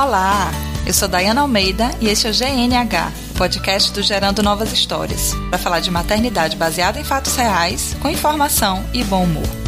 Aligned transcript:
Olá, 0.00 0.52
eu 0.86 0.94
sou 0.94 1.08
Dayana 1.08 1.40
Almeida 1.40 1.90
e 2.00 2.06
este 2.06 2.28
é 2.28 2.30
o 2.30 2.32
GNH, 2.32 3.12
podcast 3.36 3.92
do 3.92 4.00
Gerando 4.00 4.44
Novas 4.44 4.72
Histórias, 4.72 5.34
para 5.50 5.58
falar 5.58 5.80
de 5.80 5.90
maternidade 5.90 6.56
baseada 6.56 7.00
em 7.00 7.04
fatos 7.04 7.34
reais, 7.34 7.96
com 8.00 8.08
informação 8.08 8.88
e 8.94 9.02
bom 9.02 9.24
humor. 9.24 9.67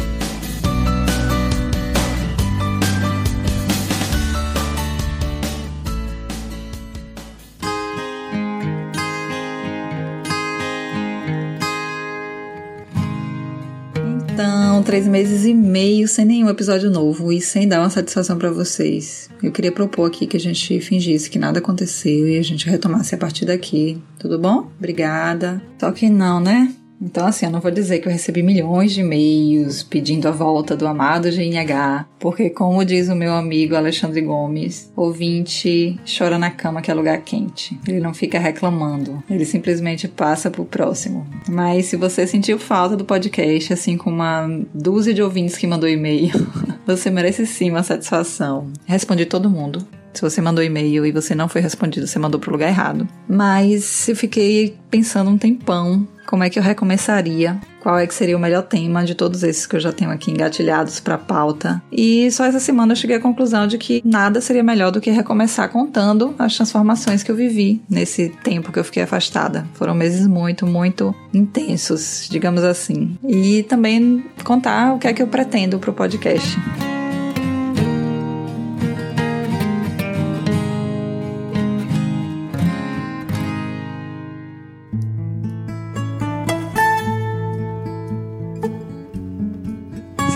Três 14.91 15.07
meses 15.07 15.45
e 15.45 15.53
meio 15.53 16.05
sem 16.05 16.25
nenhum 16.25 16.49
episódio 16.49 16.91
novo 16.91 17.31
e 17.31 17.39
sem 17.39 17.65
dar 17.65 17.79
uma 17.79 17.89
satisfação 17.89 18.37
para 18.37 18.51
vocês. 18.51 19.29
Eu 19.41 19.49
queria 19.49 19.71
propor 19.71 20.05
aqui 20.05 20.27
que 20.27 20.35
a 20.35 20.39
gente 20.39 20.81
fingisse 20.81 21.29
que 21.29 21.39
nada 21.39 21.59
aconteceu 21.59 22.27
e 22.27 22.37
a 22.37 22.41
gente 22.41 22.69
retomasse 22.69 23.15
a 23.15 23.17
partir 23.17 23.45
daqui. 23.45 23.97
Tudo 24.19 24.37
bom? 24.37 24.69
Obrigada. 24.77 25.61
Só 25.79 25.93
que 25.93 26.09
não, 26.09 26.41
né? 26.41 26.75
Então, 27.01 27.25
assim, 27.25 27.45
eu 27.47 27.51
não 27.51 27.59
vou 27.59 27.71
dizer 27.71 27.99
que 27.99 28.07
eu 28.07 28.11
recebi 28.11 28.43
milhões 28.43 28.91
de 28.91 29.01
e-mails 29.01 29.81
pedindo 29.81 30.27
a 30.27 30.31
volta 30.31 30.77
do 30.77 30.87
amado 30.87 31.31
GNH, 31.31 32.05
porque, 32.19 32.49
como 32.49 32.85
diz 32.85 33.09
o 33.09 33.15
meu 33.15 33.33
amigo 33.33 33.75
Alexandre 33.75 34.21
Gomes, 34.21 34.91
ouvinte 34.95 35.99
chora 36.05 36.37
na 36.37 36.51
cama 36.51 36.81
que 36.81 36.91
é 36.91 36.93
lugar 36.93 37.17
quente. 37.21 37.79
Ele 37.87 37.99
não 37.99 38.13
fica 38.13 38.37
reclamando, 38.37 39.23
ele 39.29 39.45
simplesmente 39.45 40.07
passa 40.07 40.51
pro 40.51 40.63
próximo. 40.63 41.25
Mas 41.49 41.87
se 41.87 41.95
você 41.95 42.27
sentiu 42.27 42.59
falta 42.59 42.95
do 42.95 43.03
podcast, 43.03 43.73
assim 43.73 43.97
como 43.97 44.17
uma 44.17 44.47
dúzia 44.73 45.13
de 45.13 45.23
ouvintes 45.23 45.57
que 45.57 45.65
mandou 45.65 45.89
e-mail, 45.89 46.31
você 46.85 47.09
merece 47.09 47.47
sim 47.47 47.71
uma 47.71 47.81
satisfação. 47.83 48.71
Respondi 48.85 49.25
todo 49.25 49.49
mundo. 49.49 49.85
Se 50.13 50.21
você 50.21 50.41
mandou 50.41 50.63
e-mail 50.63 51.05
e 51.05 51.11
você 51.11 51.33
não 51.33 51.47
foi 51.47 51.61
respondido, 51.61 52.05
você 52.05 52.19
mandou 52.19 52.39
pro 52.39 52.51
lugar 52.51 52.67
errado. 52.67 53.07
Mas 53.27 54.07
eu 54.09 54.15
fiquei 54.15 54.75
pensando 54.89 55.31
um 55.31 55.37
tempão 55.37 56.05
como 56.31 56.45
é 56.45 56.49
que 56.49 56.57
eu 56.57 56.63
recomeçaria, 56.63 57.59
qual 57.81 57.99
é 57.99 58.07
que 58.07 58.15
seria 58.15 58.37
o 58.37 58.39
melhor 58.39 58.63
tema 58.63 59.03
de 59.03 59.13
todos 59.13 59.43
esses 59.43 59.67
que 59.67 59.75
eu 59.75 59.81
já 59.81 59.91
tenho 59.91 60.09
aqui 60.09 60.31
engatilhados 60.31 61.01
para 61.01 61.17
pauta. 61.17 61.83
E 61.91 62.31
só 62.31 62.45
essa 62.45 62.59
semana 62.59 62.93
eu 62.93 62.95
cheguei 62.95 63.17
à 63.17 63.19
conclusão 63.19 63.67
de 63.67 63.77
que 63.77 64.01
nada 64.05 64.39
seria 64.39 64.63
melhor 64.63 64.91
do 64.91 65.01
que 65.01 65.11
recomeçar 65.11 65.67
contando 65.67 66.33
as 66.39 66.55
transformações 66.55 67.21
que 67.21 67.29
eu 67.29 67.35
vivi 67.35 67.81
nesse 67.89 68.29
tempo 68.45 68.71
que 68.71 68.79
eu 68.79 68.83
fiquei 68.85 69.03
afastada. 69.03 69.67
Foram 69.73 69.93
meses 69.93 70.25
muito, 70.25 70.65
muito 70.65 71.13
intensos, 71.33 72.29
digamos 72.31 72.63
assim. 72.63 73.17
E 73.27 73.63
também 73.63 74.23
contar 74.45 74.93
o 74.93 74.99
que 74.99 75.09
é 75.09 75.13
que 75.13 75.21
eu 75.21 75.27
pretendo 75.27 75.79
pro 75.79 75.91
podcast. 75.91 76.57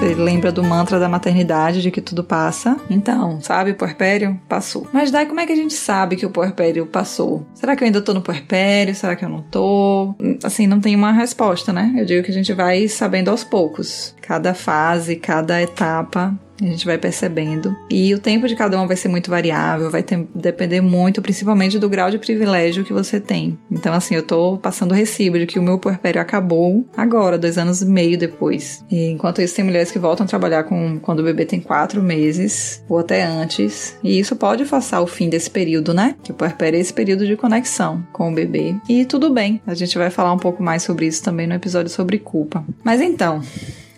Você 0.05 0.13
lembra 0.13 0.51
do 0.51 0.63
mantra 0.63 0.99
da 0.99 1.09
maternidade 1.09 1.81
de 1.81 1.89
que 1.89 1.99
tudo 1.99 2.23
passa? 2.23 2.77
Então, 2.91 3.41
sabe, 3.41 3.71
o 3.71 3.75
puerpério 3.75 4.39
passou. 4.47 4.87
Mas 4.93 5.09
daí 5.09 5.25
como 5.25 5.39
é 5.39 5.47
que 5.47 5.51
a 5.51 5.55
gente 5.55 5.73
sabe 5.73 6.15
que 6.15 6.27
o 6.27 6.29
puerpério 6.29 6.85
passou? 6.85 7.43
Será 7.55 7.75
que 7.75 7.83
eu 7.83 7.87
ainda 7.87 7.99
tô 7.99 8.13
no 8.13 8.21
puerpério? 8.21 8.93
Será 8.93 9.15
que 9.15 9.25
eu 9.25 9.29
não 9.29 9.41
tô? 9.41 10.13
Assim, 10.43 10.67
não 10.67 10.79
tem 10.79 10.95
uma 10.95 11.11
resposta, 11.11 11.73
né? 11.73 11.91
Eu 11.97 12.05
digo 12.05 12.23
que 12.23 12.29
a 12.29 12.33
gente 12.35 12.53
vai 12.53 12.87
sabendo 12.87 13.31
aos 13.31 13.43
poucos. 13.43 14.15
Cada 14.21 14.53
fase, 14.53 15.15
cada 15.15 15.59
etapa 15.59 16.39
a 16.61 16.65
gente 16.65 16.85
vai 16.85 16.97
percebendo. 16.97 17.75
E 17.89 18.13
o 18.13 18.19
tempo 18.19 18.47
de 18.47 18.55
cada 18.55 18.77
uma 18.77 18.87
vai 18.87 18.95
ser 18.95 19.07
muito 19.07 19.29
variável, 19.29 19.89
vai 19.89 20.03
ter, 20.03 20.25
depender 20.33 20.81
muito, 20.81 21.21
principalmente 21.21 21.77
do 21.79 21.89
grau 21.89 22.09
de 22.09 22.17
privilégio 22.17 22.83
que 22.83 22.93
você 22.93 23.19
tem. 23.19 23.57
Então, 23.71 23.93
assim, 23.93 24.15
eu 24.15 24.23
tô 24.23 24.57
passando 24.57 24.91
o 24.91 24.95
recibo 24.95 25.37
de 25.37 25.45
que 25.45 25.59
o 25.59 25.63
meu 25.63 25.77
puerpério 25.77 26.21
acabou 26.21 26.85
agora, 26.95 27.37
dois 27.37 27.57
anos 27.57 27.81
e 27.81 27.85
meio 27.85 28.17
depois. 28.17 28.83
E, 28.89 29.09
enquanto 29.09 29.41
isso, 29.41 29.55
tem 29.55 29.65
mulheres 29.65 29.91
que 29.91 29.99
voltam 29.99 30.25
a 30.25 30.29
trabalhar 30.29 30.63
com 30.63 30.99
quando 30.99 31.19
o 31.19 31.23
bebê 31.23 31.45
tem 31.45 31.59
quatro 31.59 32.01
meses, 32.01 32.83
ou 32.87 32.99
até 32.99 33.23
antes. 33.23 33.97
E 34.03 34.19
isso 34.19 34.35
pode 34.35 34.65
forçar 34.65 35.01
o 35.01 35.07
fim 35.07 35.29
desse 35.29 35.49
período, 35.49 35.93
né? 35.93 36.15
Que 36.23 36.31
o 36.31 36.35
puerpério 36.35 36.77
é 36.77 36.79
esse 36.79 36.93
período 36.93 37.25
de 37.25 37.35
conexão 37.35 38.05
com 38.13 38.31
o 38.31 38.35
bebê. 38.35 38.75
E 38.87 39.05
tudo 39.05 39.29
bem, 39.29 39.61
a 39.65 39.73
gente 39.73 39.97
vai 39.97 40.09
falar 40.09 40.33
um 40.33 40.39
pouco 40.39 40.63
mais 40.63 40.83
sobre 40.83 41.05
isso 41.05 41.23
também 41.23 41.47
no 41.47 41.53
episódio 41.53 41.91
sobre 41.91 42.17
culpa. 42.19 42.63
Mas 42.83 43.01
então. 43.01 43.41